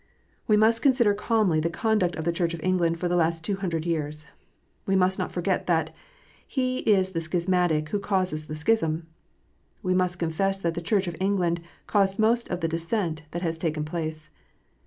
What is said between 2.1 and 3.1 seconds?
of the Church of England for